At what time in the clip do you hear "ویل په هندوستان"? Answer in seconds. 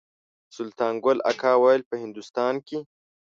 1.61-2.53